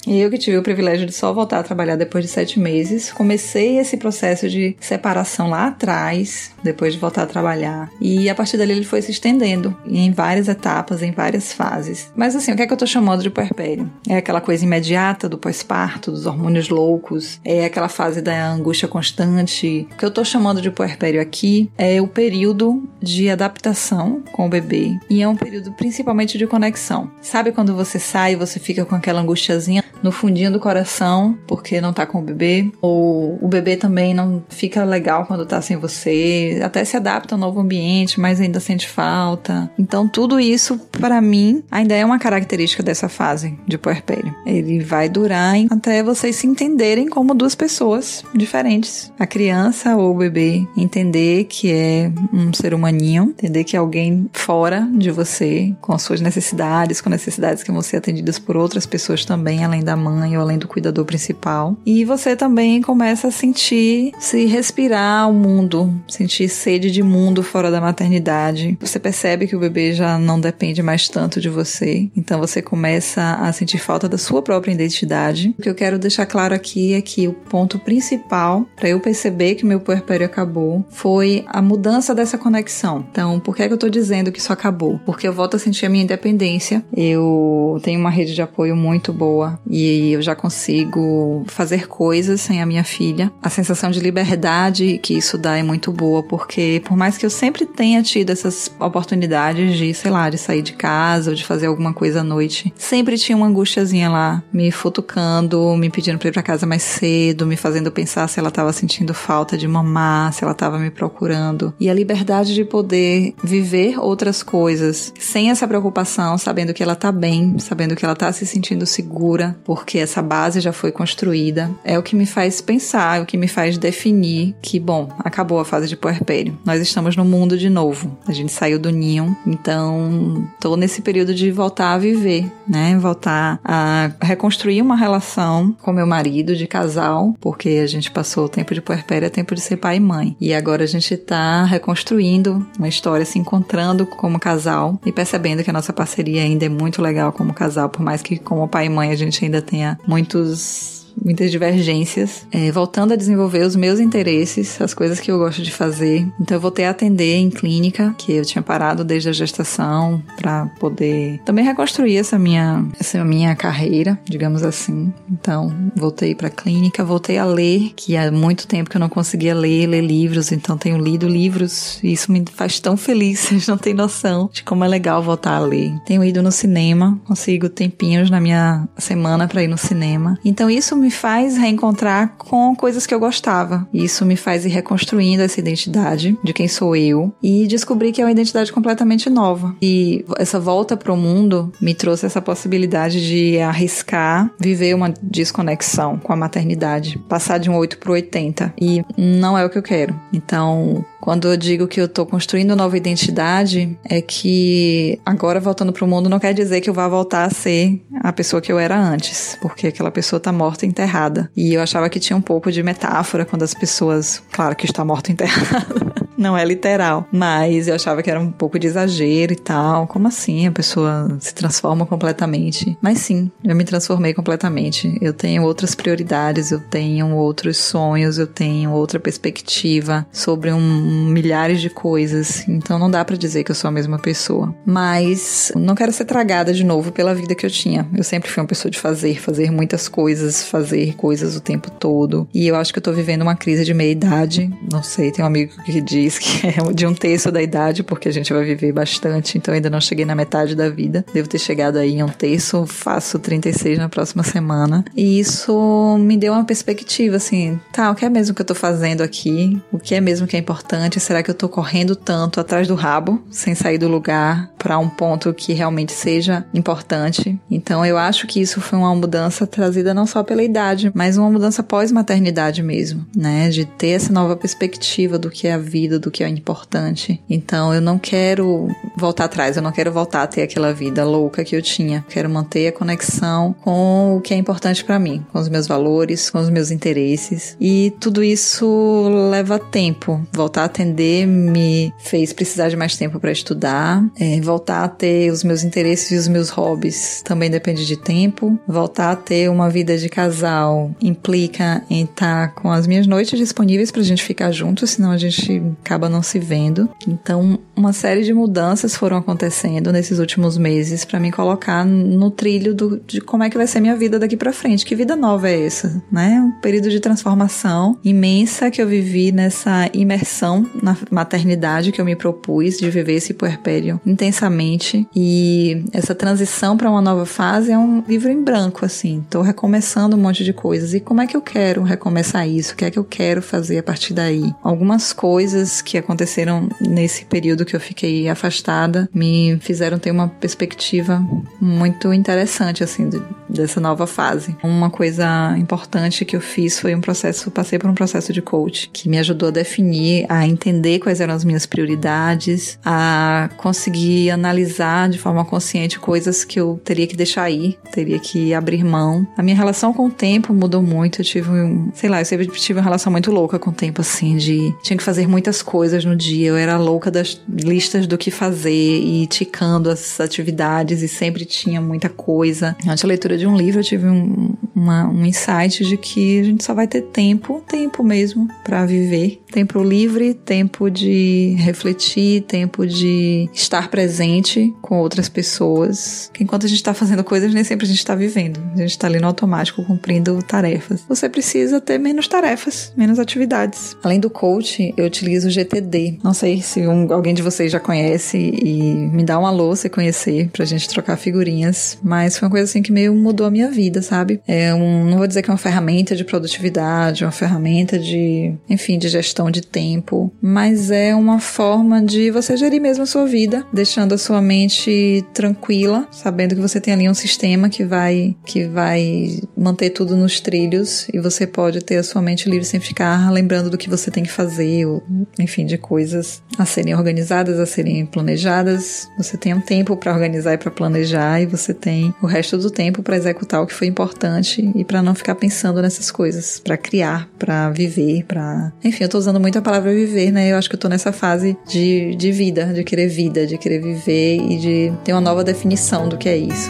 E 0.08 0.22
eu 0.22 0.30
que 0.30 0.38
tive 0.38 0.58
o 0.58 0.64
privilégio 0.64 1.06
de 1.06 1.12
só 1.12 1.34
voltar 1.34 1.60
a 1.60 1.64
trabalhar 1.64 1.98
depois 1.98 2.24
de 2.24 2.32
sete 2.32 2.58
meses, 2.60 3.12
comecei 3.12 3.78
esse 3.78 3.98
processo 3.98 4.48
de 4.48 4.74
separação 4.80 5.50
lá 5.50 5.68
atrás, 5.68 6.52
depois 6.64 6.94
de 6.94 7.00
voltar 7.00 7.24
a 7.24 7.28
trabalhar. 7.28 7.92
E 8.00 8.30
a 8.30 8.34
partir 8.34 8.56
dali 8.56 8.72
ele 8.72 8.86
foi 8.86 9.02
se 9.02 9.12
estendendo 9.12 9.76
em 9.86 10.10
várias 10.12 10.48
etapas, 10.48 11.04
em 11.04 11.12
várias 11.12 11.52
fases. 11.52 12.10
Mas 12.16 12.38
assim, 12.38 12.54
o 12.54 12.56
que 12.56 12.62
é 12.62 12.68
que 12.68 12.72
eu 12.72 12.78
tô 12.78 12.88
chamando 12.88 13.22
de 13.22 13.30
puerpério? 13.30 13.92
É 14.08 14.16
aquela 14.16 14.40
coisa 14.40 14.64
imediata 14.64 15.28
do 15.28 15.38
pós-parto, 15.38 16.10
dos 16.10 16.26
hormônios 16.26 16.70
loucos, 16.70 17.42
é 17.44 17.66
aquela 17.66 17.90
fase 17.90 18.22
da 18.22 18.50
angústia 18.50 18.88
constante. 18.88 19.86
O 19.92 19.98
que 19.98 20.06
eu 20.06 20.12
tô 20.12 20.24
chamando 20.24 20.62
de 20.62 20.72
puerpério 20.72 21.20
aqui 21.20 21.70
é 21.78 22.02
o 22.02 22.08
período 22.08 22.82
de 23.02 23.30
adaptação 23.30 24.24
com 24.32 24.46
o 24.46 24.50
bebê 24.50 24.98
e 25.10 25.22
é 25.22 25.28
um 25.28 25.36
período 25.36 25.74
principalmente 25.74 26.38
de 26.38 26.48
conexão. 26.48 27.12
Sabe 27.22 27.52
quando 27.52 27.76
você 27.76 28.00
sai 28.00 28.34
e 28.34 28.36
você 28.38 28.58
fica 28.58 28.86
com 28.86 28.96
aquela 28.96 29.20
angustiazinha 29.20 29.84
no 30.04 30.12
fundinho 30.12 30.52
do 30.52 30.60
coração 30.60 31.38
porque 31.48 31.82
não 31.82 31.94
tá 31.94 32.06
com 32.06 32.20
o 32.20 32.22
bebê, 32.22 32.70
ou 32.82 33.38
o 33.42 33.48
bebê 33.48 33.76
também 33.78 34.14
não 34.14 34.44
fica 34.50 34.84
legal 34.84 35.26
quando 35.26 35.46
tá 35.46 35.62
sem 35.62 35.78
você, 35.78 36.60
até 36.64 36.84
se 36.84 36.98
adapta 36.98 37.36
ao 37.36 37.40
novo 37.40 37.60
ambiente, 37.60 38.20
mas 38.20 38.40
ainda 38.40 38.60
sente 38.60 38.88
falta. 38.88 39.70
Então 39.78 40.08
tudo 40.08 40.40
isso 40.40 40.80
para 40.92 41.22
mim 41.22 41.64
ainda 41.72 41.96
é 41.96 42.06
uma 42.06 42.20
característica 42.20 42.84
dessa 42.84 43.10
fase 43.10 43.58
de 43.68 43.78
puerpério. 43.78 44.36
Ele 44.46 44.80
vai 44.80 45.10
durar 45.10 45.56
até 45.70 46.04
vocês 46.04 46.36
se 46.36 46.48
entenderem 46.48 47.08
como 47.08 47.34
duas 47.34 47.56
pessoas 47.56 48.24
diferentes. 48.34 49.12
A 49.20 49.26
criança 49.26 49.96
ou 49.96 50.14
o 50.14 50.18
bebê 50.18 50.68
entender 50.76 51.46
que 51.46 51.72
é 51.72 52.12
um 52.34 52.54
ser 52.54 52.74
humaninho, 52.74 53.34
entender 53.38 53.64
que 53.64 53.76
é 53.76 53.80
alguém 53.80 54.30
fora 54.34 54.88
de 54.94 55.12
você, 55.12 55.76
com 55.82 55.98
suas 55.98 56.22
necessidades, 56.22 57.02
com 57.02 57.10
necessidades 57.10 57.64
que 57.64 57.72
vão 57.72 57.82
ser 57.82 57.98
atendidas 57.98 58.40
por 58.40 58.58
outras 58.58 58.86
pessoas 58.86 59.26
também, 59.26 59.64
além 59.64 59.84
da 59.88 59.96
mãe 59.96 60.36
ou 60.36 60.44
além 60.44 60.58
do 60.58 60.68
cuidador 60.68 61.06
principal. 61.06 61.78
E 61.86 62.04
você 62.04 62.36
também 62.36 62.82
começa 62.82 63.30
a 63.30 63.32
sentir, 63.32 64.12
se 64.20 64.46
respirar 64.46 65.30
o 65.30 65.34
mundo, 65.34 65.94
sentir 66.08 66.50
sede 66.50 66.92
de 66.92 67.02
mundo 67.02 67.42
fora 67.42 67.72
da 67.72 67.80
maternidade. 67.80 68.78
Você 68.82 69.00
percebe 69.00 69.48
que 69.48 69.56
o 69.56 69.60
bebê 69.60 69.94
já 69.94 70.20
não 70.20 70.40
depende 70.40 70.84
mais 70.84 71.08
tanto 71.08 71.40
de 71.40 71.50
você, 71.50 72.10
então 72.16 72.40
você 72.40 72.62
começa 72.62 73.36
a 73.36 73.52
sentir 73.54 73.78
falta 73.78 74.10
da 74.10 74.18
sua 74.18 74.42
própria 74.42 74.74
identidade. 74.74 75.56
O 75.58 75.62
que 75.62 75.70
eu 75.70 75.76
quero 75.76 75.98
deixar 75.98 76.26
claro 76.26 76.54
aqui 76.54 76.94
é 76.94 77.02
que 77.02 77.28
o 77.28 77.34
ponto 77.34 77.80
principal 77.80 78.66
para 78.76 78.90
eu 78.90 79.00
perceber 79.00 79.56
que 79.56 79.66
meu 79.66 79.80
puerpério 79.80 80.26
acabou 80.26 80.86
foi 80.90 81.46
a 81.48 81.62
mudança 81.62 82.14
dessa 82.14 82.38
conexão. 82.38 83.06
Então, 83.10 83.40
por 83.40 83.56
que, 83.56 83.64
é 83.64 83.68
que 83.68 83.74
eu 83.74 83.78
tô 83.78 83.88
dizendo 83.88 84.32
que 84.32 84.40
isso 84.40 84.52
acabou? 84.52 85.00
Porque 85.06 85.28
eu 85.28 85.34
volto 85.34 85.56
a 85.56 85.60
sentir 85.60 85.86
a 85.86 85.90
minha 85.90 86.04
independência. 86.04 86.84
Eu 86.96 87.80
tenho 87.82 88.00
uma 88.00 88.10
rede 88.10 88.36
de 88.36 88.42
apoio 88.42 88.76
muito 88.76 89.14
boa 89.14 89.60
e 89.78 90.14
eu 90.14 90.22
já 90.22 90.36
consigo 90.36 91.44
fazer 91.48 91.88
coisas 91.88 92.42
sem 92.42 92.62
a 92.62 92.66
minha 92.66 92.84
filha. 92.84 93.32
A 93.42 93.50
sensação 93.50 93.92
de 93.92 94.00
liberdade 94.00 95.00
que 95.04 95.16
isso 95.16 95.38
dá 95.38 95.56
é 95.56 95.62
muito 95.62 95.92
boa, 95.92 96.24
porque 96.24 96.82
por 96.84 96.98
mais 96.98 97.18
que 97.18 97.26
eu 97.26 97.30
sempre 97.30 97.66
tenha 97.66 98.02
tido 98.02 98.32
essas 98.32 98.72
oportunidades 98.80 99.78
de, 99.78 99.94
sei 99.94 100.10
lá, 100.10 100.30
de 100.30 100.38
sair 100.38 100.64
de 100.64 100.74
casa 100.74 101.30
ou 101.30 101.36
de 101.36 101.46
fazer 101.46 101.68
alguma 101.68 101.94
coisa 101.94 102.22
à 102.22 102.24
noite, 102.24 102.74
sempre 102.76 103.18
tinha 103.18 103.38
uma 103.38 103.46
angustiazinha 103.46 104.10
lá, 104.10 104.44
me 104.52 104.72
futucando, 104.72 105.76
me 105.78 105.92
pedindo 105.92 106.18
pra 106.18 106.30
ir 106.30 106.32
pra 106.32 106.42
casa 106.42 106.66
mais 106.66 106.82
cedo, 106.82 107.46
me 107.46 107.56
fazendo 107.56 107.92
pensar 107.92 108.28
se 108.28 108.40
ela 108.40 108.50
tava 108.50 108.74
sentindo 108.74 109.14
falta 109.14 109.56
de 109.56 109.68
mamar, 109.68 110.34
se 110.34 110.44
ela 110.44 110.56
tava 110.56 110.80
me 110.80 110.90
procurando. 110.90 111.72
E 111.80 111.88
a 111.88 111.94
liberdade 111.94 112.56
de 112.56 112.66
poder 112.66 113.36
viver 113.44 114.00
outras 114.00 114.42
coisas 114.42 115.14
sem 115.20 115.52
essa 115.52 115.68
preocupação, 115.68 116.38
sabendo 116.38 116.74
que 116.74 116.82
ela 116.82 116.96
tá 116.96 117.12
bem, 117.12 117.60
sabendo 117.60 117.96
que 117.96 118.04
ela 118.04 118.16
tá 118.16 118.32
se 118.32 118.46
sentindo 118.46 118.86
segura, 118.86 119.56
porque 119.68 120.00
essa 120.00 120.22
base 120.22 120.62
já 120.62 120.72
foi 120.72 120.94
construída, 120.94 121.70
é 121.84 122.00
o 122.00 122.02
que 122.02 122.16
me 122.16 122.26
faz 122.26 122.62
pensar, 122.62 123.20
é 123.20 123.22
o 123.22 123.26
que 123.26 123.36
me 123.36 123.50
faz 123.50 123.78
definir 123.78 124.56
que, 124.62 124.80
bom, 124.80 125.10
acabou 125.20 125.60
a 125.60 125.66
fase 125.66 125.90
de 125.90 125.98
puerpério. 125.98 126.58
Nós 126.66 126.82
estamos 126.82 127.18
no 127.18 127.26
mundo 127.26 127.58
de 127.58 127.70
novo. 127.70 128.18
A 128.26 128.32
gente 128.32 128.54
saiu 128.54 128.80
do 128.80 128.90
ninho, 128.90 129.36
então 129.46 130.48
tô 130.62 130.78
nesse 130.78 131.02
período 131.02 131.36
de 131.36 131.52
voltar 131.52 131.92
a 131.92 131.98
viver, 131.98 132.50
né? 132.66 132.98
Voltar 132.98 133.60
a 133.62 134.10
reconstruir 134.22 134.82
uma 134.82 134.96
relação 134.96 135.76
com 135.82 135.92
meu 135.92 136.08
marido 136.08 136.56
de 136.56 136.66
casal, 136.66 137.36
porque 137.42 137.82
a 137.84 137.88
gente 137.88 138.10
passou 138.10 138.46
o 138.46 138.50
tempo 138.50 138.74
de 138.74 138.80
puerpério, 138.80 139.26
é 139.26 139.30
tempo 139.30 139.54
de 139.54 139.60
ser 139.60 139.76
pai 139.76 139.98
e 139.98 140.00
mãe. 140.00 140.34
E 140.40 140.54
agora 140.54 140.86
a 140.86 140.88
gente 140.88 141.18
tá 141.18 141.66
reconstruindo 141.66 142.66
uma 142.80 142.88
história, 142.88 143.26
se 143.26 143.38
encontrando 143.38 144.06
como 144.06 144.40
casal 144.40 144.98
e 145.06 145.12
percebendo 145.12 145.62
que 145.62 145.70
a 145.70 145.74
nossa 145.74 145.92
parceria 145.92 146.44
ainda 146.44 146.66
é 146.66 146.70
muito 146.70 147.02
legal 147.02 147.34
como 147.34 147.54
casal, 147.54 147.90
por 147.90 148.02
mais 148.02 148.22
que 148.22 148.38
como 148.38 148.66
pai 148.70 148.86
e 148.86 148.90
mãe 148.90 149.12
a 149.12 149.16
gente 149.16 149.44
ainda 149.44 149.57
tenha 149.62 150.00
muitos 150.08 150.97
muitas 151.24 151.52
divergências, 151.52 152.46
é, 152.52 152.72
voltando 152.72 153.14
a 153.14 153.16
desenvolver 153.16 153.66
os 153.66 153.76
meus 153.76 154.00
interesses, 154.00 154.80
as 154.82 154.94
coisas 154.94 155.20
que 155.20 155.32
eu 155.32 155.38
gosto 155.38 155.62
de 155.62 155.72
fazer. 155.72 156.28
Então 156.40 156.58
eu 156.58 156.62
voltei 156.62 156.86
a 156.86 156.92
atender 156.92 157.36
em 157.36 157.50
clínica, 157.50 158.14
que 158.18 158.32
eu 158.32 158.46
tinha 158.46 158.62
parado 158.62 159.04
desde 159.04 159.30
a 159.30 159.34
gestação, 159.34 160.22
para 160.36 160.68
poder 160.80 161.40
também 161.46 161.66
reconstruir 161.66 162.18
essa 162.18 162.38
minha, 162.38 162.86
essa 163.00 163.24
minha 163.24 163.56
carreira, 163.56 164.20
digamos 164.26 164.64
assim. 164.64 165.14
Então 165.30 165.74
voltei 165.96 166.36
para 166.36 166.50
clínica, 166.50 167.04
voltei 167.04 167.38
a 167.38 167.46
ler, 167.46 167.94
que 167.96 168.16
há 168.16 168.32
muito 168.32 168.68
tempo 168.68 168.90
que 168.90 168.98
eu 168.98 169.02
não 169.02 169.10
conseguia 169.10 169.56
ler, 169.56 169.88
ler 169.88 170.02
livros, 170.02 170.52
então 170.52 170.78
tenho 170.78 170.98
lido 170.98 171.28
livros 171.28 172.00
e 172.04 172.14
isso 172.14 172.32
me 172.32 172.44
faz 172.54 172.80
tão 172.80 172.96
feliz, 172.96 173.40
vocês 173.48 173.68
não 173.68 173.78
têm 173.78 173.94
noção 173.94 174.50
de 174.52 174.64
como 174.64 174.84
é 174.84 174.88
legal 174.88 175.22
voltar 175.22 175.56
a 175.56 175.60
ler. 175.60 175.94
Tenho 176.06 176.24
ido 176.24 176.42
no 176.42 176.52
cinema, 176.52 177.20
consigo 177.26 177.70
tempinhos 177.70 178.30
na 178.30 178.40
minha 178.40 178.88
semana 178.98 179.48
para 179.48 179.64
ir 179.64 179.68
no 179.68 179.78
cinema. 179.78 180.38
Então 180.44 180.70
isso 180.70 180.96
me 180.96 181.07
faz 181.10 181.58
reencontrar 181.58 182.36
com 182.38 182.76
coisas 182.76 183.06
que 183.06 183.14
eu 183.14 183.20
gostava. 183.20 183.88
Isso 183.94 184.26
me 184.26 184.36
faz 184.36 184.66
ir 184.66 184.70
reconstruindo 184.70 185.44
essa 185.44 185.60
identidade 185.60 186.38
de 186.44 186.54
quem 186.54 186.68
sou 186.68 186.96
eu 186.96 187.34
e 187.42 187.68
descobrir 187.68 188.12
que 188.12 188.22
é 188.22 188.26
uma 188.26 188.32
identidade 188.32 188.72
completamente 188.72 189.30
nova. 189.30 189.76
E 189.82 190.26
essa 190.38 190.60
volta 190.60 190.96
para 190.96 191.14
o 191.14 191.18
mundo 191.18 191.72
me 191.82 191.94
trouxe 191.94 192.26
essa 192.26 192.42
possibilidade 192.42 193.26
de 193.26 193.60
arriscar 193.60 194.52
viver 194.60 194.94
uma 194.94 195.14
desconexão 195.22 196.18
com 196.18 196.34
a 196.34 196.36
maternidade, 196.36 197.18
passar 197.28 197.58
de 197.58 197.70
um 197.70 197.76
8 197.76 197.98
para 197.98 198.12
80. 198.12 198.74
E 198.80 199.04
não 199.18 199.58
é 199.58 199.66
o 199.66 199.70
que 199.70 199.78
eu 199.78 199.84
quero. 199.84 200.20
Então, 200.34 201.06
quando 201.22 201.48
eu 201.48 201.58
digo 201.58 201.88
que 201.88 202.00
eu 202.00 202.08
tô 202.08 202.26
construindo 202.26 202.76
nova 202.76 202.96
identidade, 202.98 203.98
é 204.06 204.22
que 204.22 205.20
agora 205.26 205.60
voltando 205.60 205.92
pro 205.92 206.08
mundo 206.08 206.30
não 206.30 206.40
quer 206.40 206.54
dizer 206.54 206.82
que 206.82 206.90
eu 206.90 206.94
vá 206.94 207.08
voltar 207.08 207.44
a 207.44 207.50
ser 207.50 208.02
a 208.22 208.32
pessoa 208.32 208.62
que 208.62 208.72
eu 208.72 208.80
era 208.80 208.98
antes, 208.98 209.58
porque 209.62 209.88
aquela 209.88 210.12
pessoa 210.12 210.40
tá 210.40 210.52
morta 210.52 210.86
enterrada. 210.98 211.50
E 211.56 211.74
eu 211.74 211.82
achava 211.82 212.10
que 212.10 212.20
tinha 212.20 212.36
um 212.36 212.42
pouco 212.42 212.72
de 212.72 212.82
metáfora 212.82 213.46
quando 213.46 213.64
as 213.64 213.74
pessoas, 213.74 214.42
claro 214.52 214.76
que 214.76 214.86
está 214.86 215.06
morta 215.06 215.30
e 215.30 215.34
enterrada. 215.34 215.86
não 216.38 216.58
é 216.58 216.64
literal, 216.64 217.28
mas 217.32 217.88
eu 217.88 217.96
achava 217.96 218.22
que 218.22 218.30
era 218.30 218.40
um 218.40 218.52
pouco 218.52 218.78
de 218.78 218.88
exagero 218.88 219.52
e 219.52 219.56
tal. 219.56 220.08
Como 220.08 220.28
assim 220.28 220.68
a 220.68 220.72
pessoa 220.72 221.36
se 221.40 221.54
transforma 221.54 222.06
completamente? 222.06 222.98
Mas 223.02 223.20
sim, 223.20 223.52
eu 223.64 223.76
me 223.76 223.84
transformei 223.84 224.34
completamente. 224.34 225.18
Eu 225.20 225.34
tenho 225.34 225.64
outras 225.64 225.96
prioridades, 225.96 226.72
eu 226.72 226.80
tenho 226.80 227.36
outros 227.36 227.78
sonhos, 227.78 228.38
eu 228.38 228.46
tenho 228.46 228.92
outra 228.92 229.20
perspectiva 229.20 230.26
sobre 230.32 230.72
um 230.72 231.26
milhares 231.28 231.82
de 231.82 231.90
coisas, 231.90 232.68
então 232.68 233.00
não 233.00 233.10
dá 233.10 233.26
para 233.26 233.36
dizer 233.36 233.64
que 233.64 233.72
eu 233.72 233.76
sou 233.76 233.88
a 233.88 233.92
mesma 233.92 234.20
pessoa. 234.20 234.74
Mas 234.86 235.72
não 235.76 235.96
quero 235.96 236.14
ser 236.14 236.26
tragada 236.26 236.72
de 236.74 236.84
novo 236.84 237.12
pela 237.12 237.34
vida 237.34 237.56
que 237.56 237.66
eu 237.66 237.70
tinha. 237.70 238.08
Eu 238.16 238.24
sempre 238.24 238.50
fui 238.50 238.62
uma 238.62 238.68
pessoa 238.68 238.92
de 238.92 239.00
fazer, 239.00 239.42
fazer 239.42 239.72
muitas 239.72 240.08
coisas, 240.08 240.64
fazer 240.64 241.16
coisas 241.16 241.56
o 241.56 241.62
tempo 241.62 241.90
todo. 241.90 242.48
E 242.54 242.68
eu 242.68 242.76
acho 242.76 242.94
que 242.94 243.00
eu 243.00 243.04
tô 243.04 243.12
vivendo 243.12 243.42
uma 243.42 243.56
crise 243.56 243.84
de 243.84 243.94
meia 243.94 244.12
idade. 244.12 244.72
Não 244.92 245.02
sei, 245.02 245.32
tem 245.32 245.44
um 245.44 245.48
amigo 245.48 245.74
que 245.84 246.02
diz 246.02 246.27
que 246.36 246.66
é 246.68 246.94
de 246.94 247.06
um 247.06 247.14
terço 247.14 247.52
da 247.52 247.62
idade, 247.62 248.04
porque 248.04 248.28
a 248.28 248.34
gente 248.34 248.52
vai 248.52 248.64
viver 248.64 248.92
bastante, 248.92 249.58
então 249.58 249.74
ainda 249.74 249.90
não 249.90 250.02
cheguei 250.02 250.26
na 250.26 250.36
metade 250.36 250.76
da 250.76 250.90
vida. 250.90 251.26
Devo 251.34 251.48
ter 251.48 251.60
chegado 251.60 251.98
aí 251.98 252.14
em 252.14 252.24
um 252.24 252.28
terço, 252.28 252.86
faço 252.86 253.38
36 253.40 253.98
na 253.98 254.10
próxima 254.10 254.44
semana. 254.44 255.06
E 255.16 255.40
isso 255.40 256.18
me 256.20 256.38
deu 256.38 256.54
uma 256.54 256.66
perspectiva 256.66 257.36
assim, 257.36 257.80
tá, 257.92 258.10
o 258.12 258.16
que 258.16 258.26
é 258.26 258.30
mesmo 258.30 258.56
que 258.56 258.62
eu 258.62 258.66
tô 258.66 258.76
fazendo 258.76 259.22
aqui? 259.22 259.80
O 259.92 260.00
que 260.00 260.16
é 260.16 260.22
mesmo 260.22 260.48
que 260.48 260.56
é 260.56 260.60
importante? 260.60 260.88
importante? 260.88 261.20
Será 261.20 261.44
que 261.44 261.50
eu 261.50 261.56
tô 261.56 261.68
correndo 261.68 262.16
tanto 262.16 262.60
atrás 262.60 262.88
do 262.88 262.96
rabo, 262.96 263.42
sem 263.50 263.76
sair 263.76 263.98
do 263.98 264.08
lugar, 264.08 264.72
para 264.78 264.98
um 264.98 265.10
ponto 265.10 265.54
que 265.54 265.74
realmente 265.74 266.12
seja 266.12 266.66
importante? 266.74 267.60
Então 267.70 268.06
eu 268.06 268.18
acho 268.18 268.48
que 268.48 268.62
isso 268.62 268.80
foi 268.80 268.98
uma 268.98 269.14
mudança 269.14 269.68
trazida 269.68 270.14
não 270.14 270.26
só 270.26 270.44
pela 270.44 270.64
idade, 270.64 271.12
mas 271.14 271.38
uma 271.38 271.50
mudança 271.50 271.84
pós-maternidade 271.84 272.82
mesmo, 272.82 273.26
né? 273.36 273.70
De 273.70 273.86
ter 273.86 274.10
essa 274.10 274.32
nova 274.32 274.56
perspectiva 274.56 275.38
do 275.38 275.50
que 275.50 275.68
é 275.68 275.74
a 275.74 275.78
vida, 275.78 276.17
do 276.20 276.32
que 276.32 276.44
é 276.44 276.50
importante. 276.50 277.42
Então 277.50 277.94
eu 277.94 278.02
não 278.02 278.18
quero 278.18 278.88
voltar 279.16 279.46
atrás, 279.46 279.78
eu 279.78 279.84
não 279.84 279.92
quero 279.92 280.12
voltar 280.12 280.44
a 280.44 280.48
ter 280.48 280.64
aquela 280.64 280.94
vida 280.94 281.24
louca 281.24 281.64
que 281.64 281.76
eu 281.76 281.82
tinha. 281.82 282.26
Quero 282.30 282.50
manter 282.50 282.88
a 282.88 282.92
conexão 282.92 283.74
com 283.82 284.38
o 284.38 284.42
que 284.42 284.54
é 284.54 284.58
importante 284.58 285.04
para 285.04 285.20
mim, 285.20 285.46
com 285.52 285.60
os 285.60 285.70
meus 285.70 285.88
valores, 285.88 286.50
com 286.50 286.60
os 286.60 286.70
meus 286.70 286.92
interesses. 286.92 287.76
E 287.80 288.14
tudo 288.20 288.44
isso 288.44 289.48
leva 289.52 289.78
tempo. 289.78 290.42
Voltar 290.52 290.88
atender 290.88 291.46
me 291.46 292.12
fez 292.18 292.52
precisar 292.52 292.90
de 292.90 292.96
mais 292.96 293.16
tempo 293.16 293.40
para 293.40 293.52
estudar. 293.52 294.24
É, 294.40 294.60
voltar 294.62 295.04
a 295.04 295.08
ter 295.08 295.52
os 295.52 295.64
meus 295.64 295.84
interesses 295.84 296.32
e 296.32 296.36
os 296.36 296.48
meus 296.48 296.70
hobbies 296.70 297.42
também 297.44 297.70
depende 297.70 298.06
de 298.06 298.18
tempo. 298.18 298.78
Voltar 298.88 299.32
a 299.32 299.36
ter 299.36 299.70
uma 299.70 299.90
vida 299.90 300.18
de 300.18 300.30
casal 300.30 301.12
implica 301.22 302.04
em 302.10 302.24
estar 302.24 302.74
com 302.74 302.92
as 302.92 303.06
minhas 303.06 303.28
noites 303.28 303.58
disponíveis 303.58 304.12
para 304.12 304.22
a 304.22 304.26
gente 304.26 304.44
ficar 304.44 304.72
juntos, 304.72 305.12
senão 305.12 305.32
a 305.32 305.38
gente 305.38 305.82
acaba 306.08 306.30
não 306.30 306.42
se 306.42 306.58
vendo. 306.58 307.10
Então, 307.28 307.78
uma 307.96 308.14
série 308.14 308.44
de 308.44 308.54
mudanças 308.54 309.16
foram 309.16 309.38
acontecendo 309.38 310.12
nesses 310.12 310.40
últimos 310.40 310.78
meses 310.78 311.26
para 311.26 311.40
me 311.40 311.52
colocar 311.52 312.06
no 312.06 312.50
trilho 312.50 312.96
do, 312.96 313.20
de 313.20 313.42
como 313.42 313.64
é 313.64 313.70
que 313.70 313.78
vai 313.78 313.86
ser 313.86 314.00
minha 314.00 314.16
vida 314.16 314.40
daqui 314.40 314.56
para 314.56 314.72
frente. 314.72 315.06
Que 315.06 315.16
vida 315.16 315.36
nova 315.36 315.70
é 315.70 315.86
essa, 315.86 316.24
né? 316.32 316.62
Um 316.62 316.80
período 316.80 317.10
de 317.10 317.20
transformação 317.20 318.18
imensa 318.24 318.90
que 318.90 319.02
eu 319.02 319.08
vivi 319.08 319.52
nessa 319.52 320.10
imersão 320.14 320.90
na 321.02 321.18
maternidade 321.30 322.12
que 322.12 322.22
eu 322.22 322.26
me 322.26 322.36
propus 322.36 322.98
de 322.98 323.10
viver 323.10 323.34
esse 323.34 323.54
puerpério 323.54 324.20
intensamente 324.26 325.28
e 325.36 326.06
essa 326.14 326.34
transição 326.34 326.96
para 326.96 327.10
uma 327.10 327.22
nova 327.22 327.46
fase 327.46 327.92
é 327.92 327.98
um 327.98 328.24
livro 328.28 328.50
em 328.50 328.64
branco 328.64 329.06
assim. 329.06 329.44
Tô 329.50 329.62
recomeçando 329.62 330.38
um 330.38 330.40
monte 330.40 330.64
de 330.64 330.72
coisas 330.72 331.14
e 331.14 331.20
como 331.20 331.42
é 331.42 331.48
que 331.48 331.58
eu 331.58 331.62
quero 331.62 332.02
recomeçar 332.04 332.68
isso? 332.68 332.94
O 332.94 332.96
que 332.96 333.06
é 333.06 333.12
que 333.12 333.20
eu 333.20 333.26
quero 333.26 333.62
fazer 333.62 333.98
a 333.98 334.04
partir 334.04 334.34
daí? 334.34 334.74
Algumas 334.82 335.34
coisas 335.34 335.97
que 336.02 336.18
aconteceram 336.18 336.90
nesse 337.00 337.46
período 337.46 337.86
que 337.86 337.96
eu 337.96 338.00
fiquei 338.00 338.50
afastada 338.50 339.30
me 339.34 339.78
fizeram 339.82 340.20
ter 340.20 340.32
uma 340.32 340.48
perspectiva 340.48 341.44
muito 341.80 342.34
interessante 342.34 343.04
assim 343.04 343.30
de, 343.30 343.42
dessa 343.70 344.00
nova 344.00 344.28
fase. 344.28 344.76
Uma 344.84 345.10
coisa 345.10 345.76
importante 345.78 346.46
que 346.46 346.56
eu 346.56 346.62
fiz 346.62 347.00
foi 347.00 347.14
um 347.16 347.22
processo, 347.22 347.72
passei 347.72 348.00
por 348.00 348.10
um 348.10 348.14
processo 348.14 348.52
de 348.54 348.62
coach 348.62 349.10
que 349.12 349.30
me 349.30 349.38
ajudou 349.38 349.70
a 349.70 349.72
definir 349.72 350.46
a 350.50 350.68
entender 350.68 351.20
quais 351.20 351.42
eram 351.42 351.54
as 351.54 351.64
minhas 351.64 351.86
prioridades, 351.86 353.00
a 353.04 353.70
conseguir 353.78 354.52
analisar 354.52 355.30
de 355.30 355.38
forma 355.38 355.64
consciente 355.66 356.20
coisas 356.20 356.64
que 356.64 356.80
eu 356.80 357.00
teria 357.04 357.28
que 357.28 357.36
deixar 357.36 357.70
ir, 357.70 357.98
teria 358.12 358.40
que 358.40 358.74
abrir 358.74 359.04
mão. 359.04 359.48
A 359.58 359.64
minha 359.64 359.76
relação 359.76 360.14
com 360.14 360.28
o 360.28 360.32
tempo 360.32 360.74
mudou 360.74 361.02
muito. 361.02 361.42
Eu 361.42 361.46
tive 361.46 361.70
um, 361.70 362.12
sei 362.14 362.30
lá, 362.30 362.42
eu 362.42 362.46
sempre 362.46 362.68
tive 362.68 363.00
uma 363.00 363.04
relação 363.04 363.32
muito 363.32 363.52
louca 363.52 363.80
com 363.80 363.90
o 363.90 363.94
tempo, 363.94 364.22
assim, 364.22 364.58
de 364.58 364.94
tinha 365.02 365.18
que 365.18 365.24
fazer 365.24 365.48
muitas 365.48 365.82
coisas 365.88 366.26
no 366.26 366.36
dia. 366.36 366.68
Eu 366.68 366.76
era 366.76 366.98
louca 366.98 367.32
das 367.32 367.62
listas 367.70 368.28
do 368.28 368.38
que 368.38 368.52
fazer 368.52 368.92
e 368.92 369.48
ticando 369.48 370.10
as 370.10 370.38
atividades 370.42 371.22
e 371.22 371.30
sempre 371.30 371.64
tinha 371.64 372.02
muita 372.02 372.28
coisa. 372.28 372.94
Antes 373.08 373.24
da 373.24 373.28
leitura 373.30 373.58
de 373.58 373.66
um 373.66 373.78
livro, 373.78 374.02
eu 374.02 374.04
tive 374.04 374.28
um, 374.28 374.74
uma, 374.94 375.26
um 375.30 375.46
insight 375.46 376.04
de 376.04 376.18
que 376.18 376.60
a 376.60 376.64
gente 376.66 376.84
só 376.84 376.94
vai 376.94 377.08
ter 377.08 377.22
tempo, 377.22 377.82
tempo 377.88 378.22
mesmo, 378.22 378.68
para 378.84 379.06
viver. 379.06 379.62
Tempo 379.72 380.04
livre, 380.04 380.54
tempo 380.54 381.10
de 381.10 381.76
refletir, 381.78 382.64
tempo 382.64 383.08
de 383.08 383.70
estar 383.74 384.10
presente 384.10 384.94
com 385.02 385.20
outras 385.20 385.48
pessoas. 385.48 386.52
Enquanto 386.60 386.86
a 386.86 386.90
gente 386.90 386.98
está 386.98 387.14
fazendo 387.14 387.46
coisas, 387.46 387.74
nem 387.74 387.86
sempre 387.86 388.06
a 388.06 388.10
gente 388.10 388.18
está 388.18 388.36
vivendo. 388.36 388.82
A 388.94 388.98
gente 388.98 389.12
está 389.12 389.28
ali 389.28 389.40
no 389.40 389.48
automático 389.48 390.04
cumprindo 390.04 390.62
tarefas. 390.64 391.24
Você 391.30 391.48
precisa 391.48 392.02
ter 392.02 392.18
menos 392.18 392.46
tarefas, 392.46 393.14
menos 393.16 393.40
atividades. 393.40 394.18
Além 394.22 394.42
do 394.42 394.50
coach, 394.50 395.14
eu 395.16 395.26
utilizo 395.26 395.77
GTD. 395.78 396.40
Não 396.44 396.54
sei 396.54 396.82
se 396.82 397.08
um, 397.08 397.32
alguém 397.32 397.54
de 397.54 397.62
vocês 397.62 397.92
já 397.92 398.00
conhece 398.00 398.58
e 398.58 399.02
me 399.32 399.44
dá 399.44 399.60
um 399.60 399.66
alô 399.66 399.96
se 399.96 400.10
conhecer 400.10 400.70
pra 400.72 400.86
gente 400.86 401.08
trocar 401.08 401.38
figurinhas. 401.38 402.18
Mas 402.24 402.58
foi 402.58 402.68
uma 402.68 402.72
coisa 402.72 402.86
assim 402.86 403.02
que 403.02 403.12
meio 403.12 403.34
mudou 403.34 403.68
a 403.68 403.72
minha 403.72 403.90
vida, 403.90 404.22
sabe? 404.22 404.62
É 404.68 404.94
um, 404.94 405.26
não 405.26 405.38
vou 405.38 405.48
dizer 405.48 405.62
que 405.62 405.70
é 405.70 405.74
uma 405.74 405.78
ferramenta 405.78 406.36
de 406.36 406.44
produtividade, 406.44 407.44
uma 407.44 407.52
ferramenta 407.52 408.18
de, 408.18 408.74
enfim, 408.90 409.18
de 409.18 409.30
gestão 409.30 409.70
de 409.70 409.82
tempo, 409.82 410.52
mas 410.62 411.12
é 411.12 411.36
uma 411.36 411.60
forma 411.60 412.22
de 412.22 412.52
você 412.52 412.76
gerir 412.76 413.02
mesmo 413.02 413.24
a 413.24 413.28
sua 413.28 413.46
vida, 413.46 413.86
deixando 413.94 414.34
a 414.34 414.38
sua 414.38 414.62
mente 414.62 415.46
tranquila, 415.54 416.28
sabendo 416.32 416.76
que 416.76 416.82
você 416.82 417.00
tem 417.00 417.14
ali 417.14 417.30
um 417.30 417.34
sistema 417.34 417.90
que 417.90 418.04
vai 418.04 418.56
que 418.66 418.86
vai 418.86 419.60
manter 419.76 420.10
tudo 420.10 420.36
nos 420.36 420.60
trilhos 420.60 421.28
e 421.34 421.40
você 421.40 421.68
pode 421.68 422.04
ter 422.04 422.18
a 422.18 422.24
sua 422.24 422.42
mente 422.42 422.70
livre 422.70 422.86
sem 422.86 423.00
ficar 423.00 423.52
lembrando 423.52 423.90
do 423.90 423.98
que 423.98 424.10
você 424.10 424.32
tem 424.32 424.44
que 424.44 424.52
fazer, 424.52 425.06
ou 425.06 425.24
enfim, 425.68 425.86
de 425.86 425.98
coisas 425.98 426.64
a 426.78 426.86
serem 426.86 427.14
organizadas, 427.14 427.78
a 427.78 427.86
serem 427.86 428.26
planejadas. 428.26 429.30
Você 429.38 429.58
tem 429.58 429.74
um 429.74 429.82
tempo 429.82 430.16
para 430.16 430.34
organizar 430.34 430.74
e 430.74 430.78
para 430.78 430.90
planejar 430.90 431.62
e 431.62 431.66
você 431.66 431.94
tem 431.94 432.34
o 432.42 432.48
resto 432.48 432.78
do 432.78 432.90
tempo 432.90 433.22
para 433.22 433.36
executar 433.36 433.82
o 433.82 433.86
que 433.86 433.94
foi 433.94 434.08
importante 434.08 434.90
e 434.96 435.04
para 435.04 435.22
não 435.22 435.36
ficar 435.36 435.56
pensando 435.56 436.02
nessas 436.02 436.32
coisas, 436.32 436.80
para 436.80 436.96
criar, 436.96 437.50
para 437.60 437.90
viver, 437.90 438.46
para, 438.46 438.94
enfim, 439.04 439.26
eu 439.26 439.30
tô 439.30 439.38
usando 439.38 439.60
muito 439.60 439.78
a 439.78 439.82
palavra 439.82 440.14
viver, 440.14 440.52
né? 440.52 440.72
Eu 440.72 440.78
acho 440.78 440.90
que 440.90 440.96
eu 440.96 441.00
tô 441.00 441.10
nessa 441.10 441.34
fase 441.34 441.78
de, 441.88 442.34
de 442.36 442.52
vida, 442.52 442.86
de 442.86 443.04
querer 443.04 443.28
vida, 443.28 443.68
de 443.68 443.78
querer 443.78 444.00
viver 444.00 444.58
e 444.58 444.78
de 444.78 445.14
ter 445.26 445.34
uma 445.34 445.42
nova 445.42 445.64
definição 445.64 446.30
do 446.30 446.38
que 446.38 446.48
é 446.48 446.56
isso. 446.56 446.90